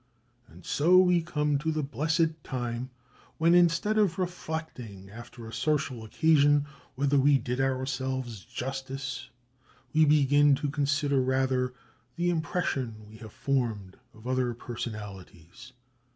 [0.47, 2.89] And so we come to the blessed time
[3.37, 9.29] when, instead of reflecting after a social occasion whether we did ourselves justice,
[9.93, 11.75] we begin to consider rather
[12.15, 15.71] the impression we have formed of other personalities.